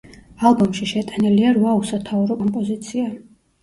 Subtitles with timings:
[0.49, 3.11] ალბომში შეტანილია რვა უსათაურო კომპოზიცია.